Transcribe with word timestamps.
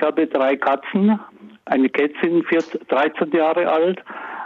ich 0.00 0.06
habe 0.06 0.26
drei 0.26 0.56
Katzen, 0.56 1.20
eine 1.66 1.90
Kätzin, 1.90 2.42
13 2.88 3.32
Jahre 3.32 3.70
alt, 3.70 4.02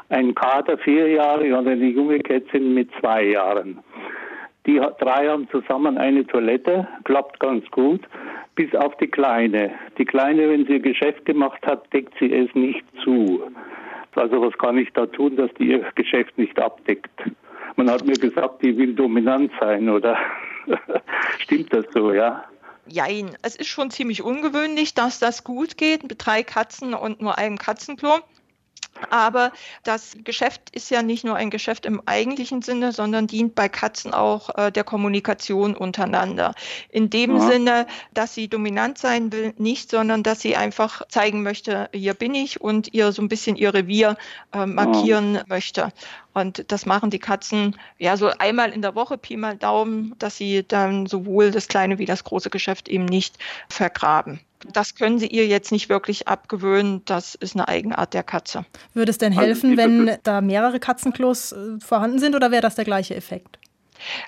ein 0.08 0.34
Kater, 0.34 0.76
vier 0.78 1.08
Jahre 1.08 1.56
und 1.56 1.68
eine 1.68 1.86
junge 1.86 2.18
Kätzin 2.18 2.74
mit 2.74 2.90
zwei 2.98 3.22
Jahren. 3.26 3.78
Die 4.66 4.80
drei 4.98 5.28
haben 5.28 5.48
zusammen 5.50 5.96
eine 5.96 6.26
Toilette, 6.26 6.88
klappt 7.04 7.38
ganz 7.38 7.64
gut, 7.70 8.00
bis 8.56 8.74
auf 8.74 8.96
die 8.96 9.06
Kleine. 9.06 9.70
Die 9.96 10.04
Kleine, 10.04 10.50
wenn 10.50 10.66
sie 10.66 10.72
ihr 10.72 10.80
Geschäft 10.80 11.24
gemacht 11.24 11.64
hat, 11.64 11.84
deckt 11.92 12.14
sie 12.18 12.32
es 12.32 12.52
nicht 12.56 12.84
zu. 13.04 13.44
Also 14.16 14.42
was 14.42 14.58
kann 14.58 14.76
ich 14.76 14.92
da 14.92 15.06
tun, 15.06 15.36
dass 15.36 15.54
die 15.54 15.70
ihr 15.70 15.84
Geschäft 15.94 16.36
nicht 16.36 16.58
abdeckt? 16.58 17.12
Man 17.76 17.88
hat 17.88 18.04
mir 18.04 18.14
gesagt, 18.14 18.60
die 18.64 18.76
will 18.76 18.92
dominant 18.92 19.52
sein, 19.60 19.88
oder? 19.88 20.18
Stimmt 21.38 21.72
das 21.72 21.86
so, 21.92 22.12
ja? 22.12 22.42
Jein, 22.86 23.36
es 23.42 23.56
ist 23.56 23.68
schon 23.68 23.90
ziemlich 23.90 24.22
ungewöhnlich, 24.22 24.94
dass 24.94 25.18
das 25.18 25.44
gut 25.44 25.76
geht 25.76 26.02
mit 26.02 26.24
drei 26.24 26.42
Katzen 26.42 26.94
und 26.94 27.20
nur 27.20 27.38
einem 27.38 27.58
Katzenklo. 27.58 28.20
Aber 29.10 29.52
das 29.82 30.16
Geschäft 30.24 30.70
ist 30.70 30.90
ja 30.90 31.02
nicht 31.02 31.24
nur 31.24 31.36
ein 31.36 31.50
Geschäft 31.50 31.86
im 31.86 32.00
eigentlichen 32.06 32.62
Sinne, 32.62 32.92
sondern 32.92 33.26
dient 33.26 33.54
bei 33.54 33.68
Katzen 33.68 34.14
auch 34.14 34.56
äh, 34.56 34.70
der 34.70 34.84
Kommunikation 34.84 35.76
untereinander. 35.76 36.54
In 36.90 37.10
dem 37.10 37.36
ja. 37.36 37.48
Sinne, 37.48 37.86
dass 38.12 38.34
sie 38.34 38.48
dominant 38.48 38.98
sein 38.98 39.32
will, 39.32 39.54
nicht, 39.58 39.90
sondern 39.90 40.22
dass 40.22 40.40
sie 40.40 40.56
einfach 40.56 41.06
zeigen 41.08 41.42
möchte, 41.42 41.88
hier 41.92 42.14
bin 42.14 42.34
ich 42.34 42.60
und 42.60 42.92
ihr 42.94 43.12
so 43.12 43.22
ein 43.22 43.28
bisschen 43.28 43.56
ihr 43.56 43.74
Revier 43.74 44.16
äh, 44.52 44.66
markieren 44.66 45.34
ja. 45.34 45.44
möchte. 45.48 45.92
Und 46.32 46.70
das 46.70 46.86
machen 46.86 47.10
die 47.10 47.20
Katzen 47.20 47.76
ja 47.98 48.16
so 48.16 48.26
einmal 48.26 48.70
in 48.70 48.82
der 48.82 48.94
Woche, 48.94 49.18
Pi 49.18 49.36
mal 49.36 49.56
Daumen, 49.56 50.14
dass 50.18 50.36
sie 50.36 50.66
dann 50.66 51.06
sowohl 51.06 51.50
das 51.50 51.68
kleine 51.68 51.98
wie 51.98 52.06
das 52.06 52.24
große 52.24 52.50
Geschäft 52.50 52.88
eben 52.88 53.04
nicht 53.04 53.38
vergraben. 53.68 54.40
Das 54.72 54.94
können 54.94 55.18
Sie 55.18 55.26
ihr 55.26 55.46
jetzt 55.46 55.72
nicht 55.72 55.88
wirklich 55.88 56.28
abgewöhnen. 56.28 57.02
Das 57.04 57.34
ist 57.34 57.54
eine 57.54 57.68
Eigenart 57.68 58.14
der 58.14 58.22
Katze. 58.22 58.64
Würde 58.92 59.10
es 59.10 59.18
denn 59.18 59.32
helfen, 59.32 59.76
wenn 59.76 60.16
da 60.22 60.40
mehrere 60.40 60.80
Katzenklos 60.80 61.52
äh, 61.52 61.78
vorhanden 61.80 62.18
sind 62.18 62.34
oder 62.34 62.50
wäre 62.50 62.62
das 62.62 62.74
der 62.74 62.84
gleiche 62.84 63.14
Effekt? 63.14 63.58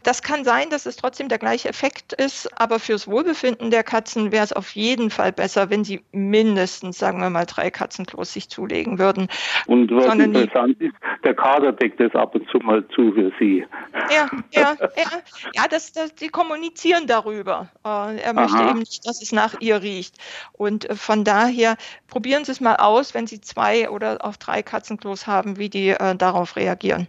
Das 0.03 0.23
kann 0.23 0.45
sein, 0.45 0.71
dass 0.71 0.87
es 0.87 0.97
trotzdem 0.97 1.29
der 1.29 1.39
gleiche 1.39 1.69
Effekt 1.69 2.13
ist, 2.13 2.49
aber 2.61 2.79
fürs 2.79 3.09
Wohlbefinden 3.09 3.71
der 3.71 3.83
Katzen 3.83 4.33
wäre 4.33 4.45
es 4.45 4.53
auf 4.53 4.71
jeden 4.71 5.11
Fall 5.11 5.33
besser, 5.33 5.71
wenn 5.71 5.85
sie 5.85 6.03
mindestens, 6.13 6.99
sagen 6.99 7.21
wir 7.21 7.31
mal, 7.31 7.47
drei 7.47 7.71
Katzenklos 7.71 8.33
sich 8.33 8.49
zulegen 8.49 8.99
würden. 8.99 9.29
Und 9.67 9.91
was 9.91 10.07
Sondern 10.07 10.35
interessant 10.35 10.81
ist, 10.81 10.95
der 11.25 11.35
Kader 11.35 11.73
deckt 11.73 12.01
es 12.01 12.15
ab 12.15 12.35
und 12.35 12.49
zu 12.49 12.59
mal 12.59 12.87
zu 12.89 13.13
für 13.13 13.33
sie. 13.39 13.65
Ja, 14.11 14.29
ja, 14.53 14.77
ja, 14.97 15.11
ja 15.55 15.69
das, 15.69 15.93
das, 15.93 16.15
die 16.15 16.29
kommunizieren 16.29 17.07
darüber. 17.07 17.69
Äh, 17.85 18.19
er 18.21 18.33
möchte 18.33 18.59
Aha. 18.59 18.71
eben 18.71 18.81
nicht, 18.81 19.07
dass 19.07 19.23
es 19.23 19.33
nach 19.33 19.61
ihr 19.61 19.83
riecht. 19.83 20.17
Und 20.53 20.89
äh, 20.89 20.95
von 20.95 21.25
daher 21.25 21.77
probieren 22.09 22.45
Sie 22.45 22.53
es 22.53 22.61
mal 22.61 22.77
aus, 22.77 23.15
wenn 23.15 23.27
Sie 23.27 23.41
zwei 23.41 23.91
oder 23.91 24.25
auch 24.25 24.37
drei 24.37 24.63
Katzenklos 24.63 25.27
haben, 25.27 25.59
wie 25.59 25.69
die 25.69 25.91
äh, 25.91 26.17
darauf 26.17 26.57
reagieren. 26.57 27.05